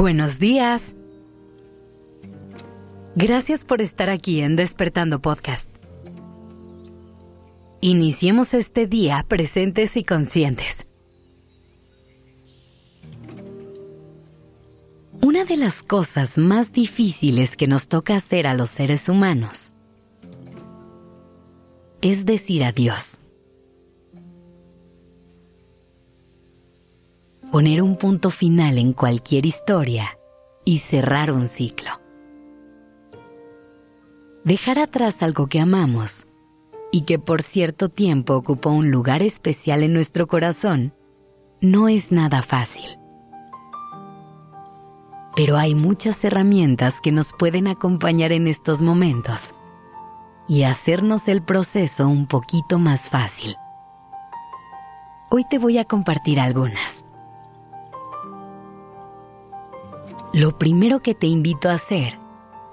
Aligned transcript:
Buenos 0.00 0.38
días. 0.38 0.94
Gracias 3.16 3.66
por 3.66 3.82
estar 3.82 4.08
aquí 4.08 4.40
en 4.40 4.56
Despertando 4.56 5.20
Podcast. 5.20 5.68
Iniciemos 7.82 8.54
este 8.54 8.86
día 8.86 9.22
presentes 9.28 9.98
y 9.98 10.02
conscientes. 10.02 10.86
Una 15.20 15.44
de 15.44 15.58
las 15.58 15.82
cosas 15.82 16.38
más 16.38 16.72
difíciles 16.72 17.54
que 17.54 17.68
nos 17.68 17.86
toca 17.86 18.16
hacer 18.16 18.46
a 18.46 18.54
los 18.54 18.70
seres 18.70 19.06
humanos 19.10 19.74
es 22.00 22.24
decir 22.24 22.64
adiós. 22.64 23.18
Poner 27.50 27.82
un 27.82 27.96
punto 27.96 28.30
final 28.30 28.78
en 28.78 28.92
cualquier 28.92 29.44
historia 29.44 30.16
y 30.64 30.78
cerrar 30.78 31.32
un 31.32 31.48
ciclo. 31.48 31.90
Dejar 34.44 34.78
atrás 34.78 35.20
algo 35.24 35.48
que 35.48 35.58
amamos 35.58 36.28
y 36.92 37.00
que 37.00 37.18
por 37.18 37.42
cierto 37.42 37.88
tiempo 37.88 38.34
ocupó 38.34 38.70
un 38.70 38.92
lugar 38.92 39.24
especial 39.24 39.82
en 39.82 39.92
nuestro 39.92 40.28
corazón 40.28 40.94
no 41.60 41.88
es 41.88 42.12
nada 42.12 42.42
fácil. 42.42 42.88
Pero 45.34 45.56
hay 45.56 45.74
muchas 45.74 46.24
herramientas 46.24 47.00
que 47.00 47.10
nos 47.10 47.32
pueden 47.32 47.66
acompañar 47.66 48.30
en 48.30 48.46
estos 48.46 48.80
momentos 48.80 49.54
y 50.46 50.62
hacernos 50.62 51.26
el 51.26 51.42
proceso 51.42 52.06
un 52.06 52.28
poquito 52.28 52.78
más 52.78 53.08
fácil. 53.08 53.56
Hoy 55.30 55.44
te 55.50 55.58
voy 55.58 55.78
a 55.78 55.84
compartir 55.84 56.38
algunas. 56.38 56.99
Lo 60.32 60.56
primero 60.56 61.00
que 61.00 61.16
te 61.16 61.26
invito 61.26 61.68
a 61.68 61.74
hacer 61.74 62.20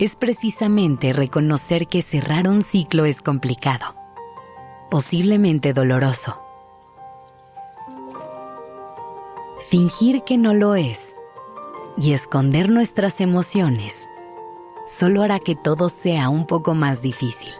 es 0.00 0.16
precisamente 0.16 1.12
reconocer 1.12 1.86
que 1.86 2.02
cerrar 2.02 2.48
un 2.48 2.64
ciclo 2.64 3.04
es 3.04 3.22
complicado, 3.22 3.94
posiblemente 4.90 5.72
doloroso. 5.72 6.42
Fingir 9.70 10.24
que 10.24 10.36
no 10.36 10.52
lo 10.52 10.74
es 10.74 11.14
y 11.96 12.12
esconder 12.12 12.70
nuestras 12.70 13.20
emociones 13.20 14.08
solo 14.84 15.22
hará 15.22 15.38
que 15.38 15.54
todo 15.54 15.88
sea 15.88 16.30
un 16.30 16.46
poco 16.46 16.74
más 16.74 17.02
difícil 17.02 17.52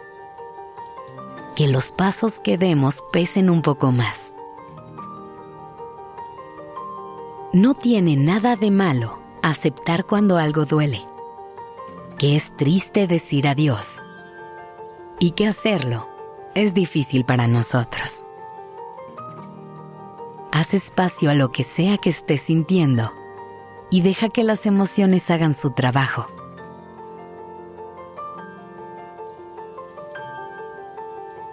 que 1.55 1.69
los 1.69 1.93
pasos 1.93 2.41
que 2.41 2.57
demos 2.57 3.01
pesen 3.13 3.49
un 3.49 3.61
poco 3.61 3.93
más. 3.93 4.33
No 7.53 7.75
tiene 7.75 8.17
nada 8.17 8.57
de 8.57 8.71
malo 8.71 9.24
aceptar 9.49 10.05
cuando 10.05 10.37
algo 10.37 10.65
duele, 10.65 11.05
que 12.17 12.35
es 12.35 12.55
triste 12.57 13.05
decir 13.05 13.47
adiós 13.47 14.01
y 15.19 15.31
que 15.31 15.45
hacerlo 15.45 16.07
es 16.55 16.73
difícil 16.73 17.25
para 17.25 17.47
nosotros. 17.47 18.25
Haz 20.51 20.73
espacio 20.73 21.29
a 21.29 21.35
lo 21.35 21.51
que 21.51 21.63
sea 21.63 21.97
que 21.97 22.09
estés 22.09 22.41
sintiendo 22.41 23.11
y 23.91 24.01
deja 24.01 24.29
que 24.29 24.43
las 24.43 24.65
emociones 24.65 25.29
hagan 25.29 25.53
su 25.53 25.69
trabajo. 25.69 26.25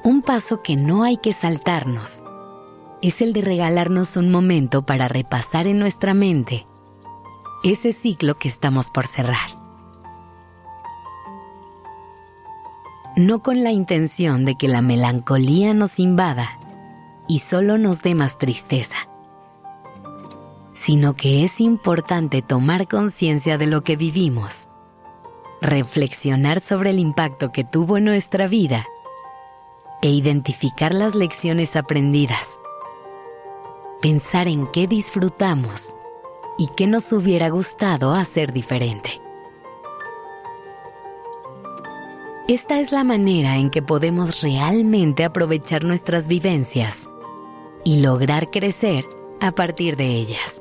Un 0.02 0.22
paso 0.22 0.62
que 0.62 0.76
no 0.76 1.02
hay 1.02 1.18
que 1.18 1.34
saltarnos 1.34 2.22
es 3.02 3.20
el 3.20 3.34
de 3.34 3.42
regalarnos 3.42 4.16
un 4.16 4.30
momento 4.30 4.86
para 4.86 5.08
repasar 5.08 5.66
en 5.66 5.78
nuestra 5.78 6.14
mente 6.14 6.66
ese 7.62 7.92
ciclo 7.92 8.38
que 8.38 8.48
estamos 8.48 8.90
por 8.90 9.06
cerrar. 9.06 9.50
No 13.16 13.42
con 13.42 13.62
la 13.62 13.70
intención 13.70 14.44
de 14.44 14.56
que 14.56 14.68
la 14.68 14.82
melancolía 14.82 15.74
nos 15.74 15.98
invada 15.98 16.58
y 17.28 17.40
solo 17.40 17.78
nos 17.78 18.02
dé 18.02 18.14
más 18.14 18.38
tristeza, 18.38 18.96
sino 20.72 21.14
que 21.14 21.44
es 21.44 21.60
importante 21.60 22.42
tomar 22.42 22.88
conciencia 22.88 23.58
de 23.58 23.66
lo 23.66 23.84
que 23.84 23.96
vivimos, 23.96 24.68
reflexionar 25.60 26.60
sobre 26.60 26.90
el 26.90 26.98
impacto 26.98 27.52
que 27.52 27.64
tuvo 27.64 27.98
en 27.98 28.06
nuestra 28.06 28.48
vida 28.48 28.86
e 30.00 30.08
identificar 30.10 30.92
las 30.94 31.14
lecciones 31.14 31.76
aprendidas. 31.76 32.58
Pensar 34.00 34.48
en 34.48 34.66
qué 34.66 34.88
disfrutamos 34.88 35.94
y 36.58 36.68
qué 36.68 36.86
nos 36.86 37.12
hubiera 37.12 37.48
gustado 37.50 38.12
hacer 38.12 38.52
diferente. 38.52 39.20
Esta 42.48 42.80
es 42.80 42.92
la 42.92 43.04
manera 43.04 43.56
en 43.56 43.70
que 43.70 43.82
podemos 43.82 44.42
realmente 44.42 45.24
aprovechar 45.24 45.84
nuestras 45.84 46.26
vivencias 46.26 47.08
y 47.84 48.00
lograr 48.00 48.50
crecer 48.50 49.06
a 49.40 49.52
partir 49.52 49.96
de 49.96 50.08
ellas. 50.08 50.60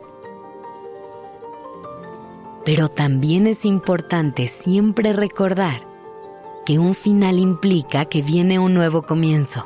Pero 2.63 2.87
también 2.87 3.47
es 3.47 3.65
importante 3.65 4.47
siempre 4.47 5.13
recordar 5.13 5.81
que 6.65 6.77
un 6.77 6.93
final 6.93 7.39
implica 7.39 8.05
que 8.05 8.21
viene 8.21 8.59
un 8.59 8.73
nuevo 8.73 9.01
comienzo. 9.01 9.65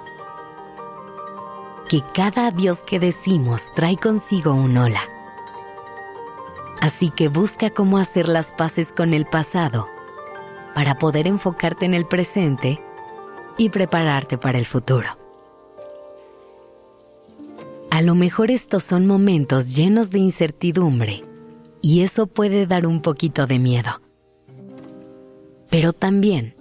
Que 1.90 2.02
cada 2.14 2.48
adiós 2.48 2.80
que 2.80 3.00
decimos 3.00 3.62
trae 3.76 3.98
consigo 3.98 4.54
un 4.54 4.78
hola. 4.78 5.15
Así 6.86 7.10
que 7.10 7.30
busca 7.30 7.72
cómo 7.72 7.98
hacer 7.98 8.30
las 8.30 8.54
paces 8.54 8.92
con 8.92 9.16
el 9.16 9.26
pasado 9.26 9.90
para 10.76 11.00
poder 11.00 11.26
enfocarte 11.26 11.84
en 11.84 11.96
el 11.96 12.06
presente 12.06 12.80
y 13.58 13.70
prepararte 13.70 14.38
para 14.38 14.60
el 14.60 14.68
futuro. 14.68 15.08
A 17.90 18.04
lo 18.04 18.14
mejor 18.14 18.52
estos 18.52 18.84
son 18.84 19.08
momentos 19.08 19.76
llenos 19.76 20.12
de 20.12 20.20
incertidumbre 20.20 21.24
y 21.82 22.04
eso 22.04 22.28
puede 22.28 22.68
dar 22.68 22.86
un 22.86 23.02
poquito 23.02 23.48
de 23.48 23.58
miedo. 23.58 24.00
Pero 25.72 25.92
también 25.92 26.56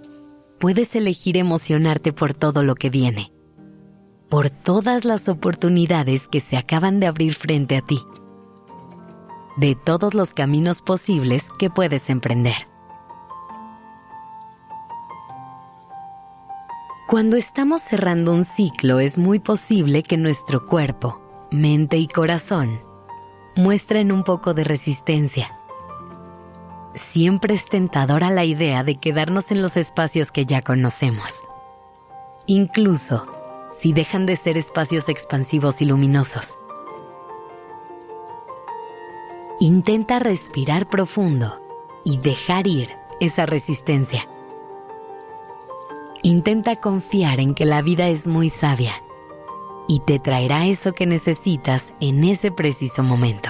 puedes 0.57 0.95
elegir 0.95 1.37
emocionarte 1.37 2.13
por 2.13 2.33
todo 2.33 2.63
lo 2.63 2.73
que 2.73 2.89
viene, 2.89 3.31
por 4.27 4.49
todas 4.49 5.05
las 5.05 5.29
oportunidades 5.29 6.27
que 6.27 6.39
se 6.39 6.57
acaban 6.57 6.99
de 6.99 7.05
abrir 7.05 7.35
frente 7.35 7.77
a 7.77 7.81
ti, 7.81 7.99
de 9.57 9.75
todos 9.75 10.13
los 10.13 10.33
caminos 10.33 10.81
posibles 10.81 11.49
que 11.57 11.69
puedes 11.69 12.09
emprender. 12.09 12.67
Cuando 17.07 17.37
estamos 17.37 17.81
cerrando 17.81 18.33
un 18.33 18.43
ciclo 18.43 18.99
es 18.99 19.17
muy 19.17 19.39
posible 19.39 20.03
que 20.03 20.17
nuestro 20.17 20.65
cuerpo, 20.65 21.21
mente 21.51 21.97
y 21.97 22.07
corazón 22.07 22.81
muestren 23.55 24.11
un 24.11 24.23
poco 24.23 24.53
de 24.53 24.63
resistencia 24.63 25.55
siempre 26.95 27.53
es 27.53 27.65
tentadora 27.65 28.29
la 28.29 28.45
idea 28.45 28.83
de 28.83 28.95
quedarnos 28.95 29.51
en 29.51 29.61
los 29.61 29.77
espacios 29.77 30.31
que 30.31 30.45
ya 30.45 30.61
conocemos. 30.61 31.43
Incluso 32.47 33.25
si 33.77 33.93
dejan 33.93 34.25
de 34.25 34.35
ser 34.35 34.57
espacios 34.57 35.09
expansivos 35.09 35.81
y 35.81 35.85
luminosos. 35.85 36.57
Intenta 39.59 40.19
respirar 40.19 40.89
profundo 40.89 41.61
y 42.03 42.17
dejar 42.17 42.67
ir 42.67 42.89
esa 43.21 43.45
resistencia. 43.45 44.27
Intenta 46.23 46.75
confiar 46.75 47.39
en 47.39 47.55
que 47.55 47.63
la 47.63 47.81
vida 47.81 48.09
es 48.09 48.27
muy 48.27 48.49
sabia 48.49 49.01
y 49.87 50.01
te 50.01 50.19
traerá 50.19 50.65
eso 50.65 50.91
que 50.91 51.05
necesitas 51.05 51.93
en 52.01 52.25
ese 52.25 52.51
preciso 52.51 53.01
momento. 53.01 53.49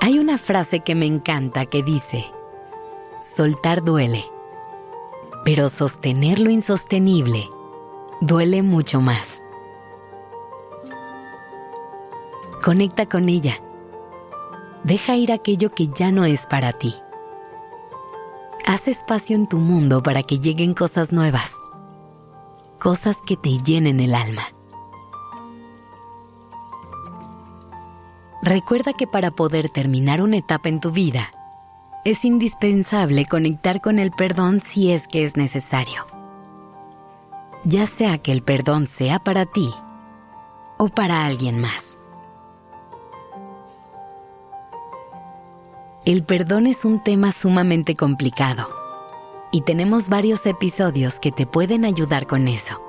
Hay 0.00 0.18
una 0.18 0.36
frase 0.36 0.80
que 0.80 0.96
me 0.96 1.06
encanta 1.06 1.66
que 1.66 1.84
dice, 1.84 2.24
soltar 3.20 3.84
duele, 3.84 4.24
pero 5.44 5.68
sostener 5.68 6.40
lo 6.40 6.50
insostenible 6.50 7.48
duele 8.20 8.62
mucho 8.62 9.00
más. 9.00 9.37
Conecta 12.62 13.06
con 13.06 13.28
ella. 13.28 13.60
Deja 14.84 15.16
ir 15.16 15.32
aquello 15.32 15.70
que 15.70 15.88
ya 15.88 16.10
no 16.10 16.24
es 16.24 16.46
para 16.46 16.72
ti. 16.72 16.94
Haz 18.66 18.88
espacio 18.88 19.36
en 19.36 19.46
tu 19.46 19.58
mundo 19.58 20.02
para 20.02 20.22
que 20.22 20.38
lleguen 20.38 20.74
cosas 20.74 21.12
nuevas, 21.12 21.52
cosas 22.78 23.18
que 23.26 23.36
te 23.36 23.58
llenen 23.58 24.00
el 24.00 24.14
alma. 24.14 24.42
Recuerda 28.42 28.92
que 28.92 29.06
para 29.06 29.30
poder 29.30 29.68
terminar 29.68 30.20
una 30.20 30.36
etapa 30.36 30.68
en 30.68 30.80
tu 30.80 30.90
vida, 30.90 31.30
es 32.04 32.24
indispensable 32.24 33.26
conectar 33.26 33.80
con 33.80 33.98
el 33.98 34.10
perdón 34.10 34.62
si 34.64 34.92
es 34.92 35.08
que 35.08 35.24
es 35.24 35.36
necesario. 35.36 36.06
Ya 37.64 37.86
sea 37.86 38.18
que 38.18 38.32
el 38.32 38.42
perdón 38.42 38.86
sea 38.86 39.18
para 39.18 39.46
ti 39.46 39.70
o 40.78 40.88
para 40.88 41.26
alguien 41.26 41.60
más. 41.60 41.97
El 46.08 46.24
perdón 46.24 46.66
es 46.66 46.86
un 46.86 47.04
tema 47.04 47.32
sumamente 47.32 47.94
complicado 47.94 48.70
y 49.52 49.60
tenemos 49.60 50.08
varios 50.08 50.46
episodios 50.46 51.20
que 51.20 51.32
te 51.32 51.46
pueden 51.46 51.84
ayudar 51.84 52.26
con 52.26 52.48
eso. 52.48 52.82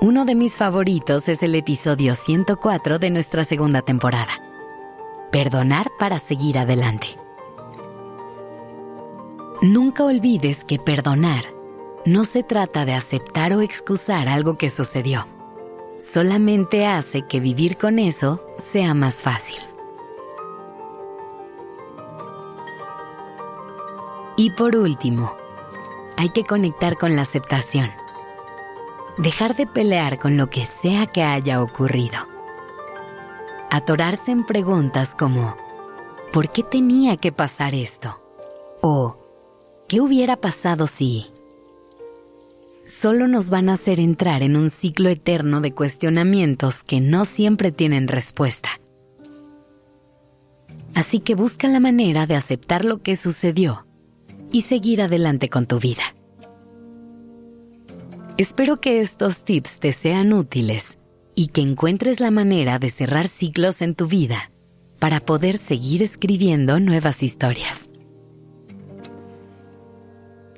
Uno 0.00 0.24
de 0.24 0.34
mis 0.34 0.56
favoritos 0.56 1.28
es 1.28 1.44
el 1.44 1.54
episodio 1.54 2.16
104 2.16 2.98
de 2.98 3.10
nuestra 3.10 3.44
segunda 3.44 3.82
temporada. 3.82 4.32
Perdonar 5.30 5.92
para 5.96 6.18
seguir 6.18 6.58
adelante. 6.58 7.06
Nunca 9.62 10.02
olvides 10.02 10.64
que 10.64 10.80
perdonar 10.80 11.44
no 12.04 12.24
se 12.24 12.42
trata 12.42 12.84
de 12.84 12.94
aceptar 12.94 13.52
o 13.52 13.60
excusar 13.60 14.26
algo 14.26 14.58
que 14.58 14.70
sucedió. 14.70 15.24
Solamente 16.12 16.84
hace 16.84 17.22
que 17.22 17.38
vivir 17.38 17.76
con 17.76 18.00
eso 18.00 18.44
sea 18.58 18.92
más 18.92 19.22
fácil. 19.22 19.73
Y 24.36 24.50
por 24.50 24.74
último, 24.76 25.36
hay 26.16 26.28
que 26.28 26.42
conectar 26.42 26.96
con 26.96 27.14
la 27.14 27.22
aceptación. 27.22 27.90
Dejar 29.16 29.54
de 29.54 29.66
pelear 29.66 30.18
con 30.18 30.36
lo 30.36 30.50
que 30.50 30.66
sea 30.66 31.06
que 31.06 31.22
haya 31.22 31.62
ocurrido. 31.62 32.18
Atorarse 33.70 34.32
en 34.32 34.44
preguntas 34.44 35.14
como, 35.14 35.56
¿por 36.32 36.50
qué 36.50 36.64
tenía 36.64 37.16
que 37.16 37.30
pasar 37.30 37.76
esto? 37.76 38.20
O, 38.80 39.18
¿qué 39.88 40.00
hubiera 40.00 40.36
pasado 40.36 40.88
si? 40.88 41.30
Solo 42.84 43.28
nos 43.28 43.50
van 43.50 43.68
a 43.68 43.74
hacer 43.74 44.00
entrar 44.00 44.42
en 44.42 44.56
un 44.56 44.70
ciclo 44.70 45.08
eterno 45.10 45.60
de 45.60 45.72
cuestionamientos 45.72 46.82
que 46.82 47.00
no 47.00 47.24
siempre 47.24 47.70
tienen 47.70 48.08
respuesta. 48.08 48.68
Así 50.94 51.20
que 51.20 51.36
busca 51.36 51.68
la 51.68 51.80
manera 51.80 52.26
de 52.26 52.34
aceptar 52.34 52.84
lo 52.84 53.00
que 53.00 53.16
sucedió 53.16 53.83
y 54.54 54.62
seguir 54.62 55.02
adelante 55.02 55.50
con 55.50 55.66
tu 55.66 55.80
vida. 55.80 56.14
Espero 58.38 58.80
que 58.80 59.00
estos 59.00 59.42
tips 59.42 59.80
te 59.80 59.90
sean 59.90 60.32
útiles 60.32 60.96
y 61.34 61.48
que 61.48 61.60
encuentres 61.60 62.20
la 62.20 62.30
manera 62.30 62.78
de 62.78 62.88
cerrar 62.88 63.26
ciclos 63.26 63.82
en 63.82 63.96
tu 63.96 64.06
vida 64.06 64.52
para 65.00 65.18
poder 65.18 65.56
seguir 65.56 66.04
escribiendo 66.04 66.78
nuevas 66.78 67.24
historias. 67.24 67.88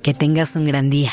Que 0.03 0.13
tengas 0.13 0.57
un 0.57 0.67
gran 0.67 0.91
día. 0.91 1.13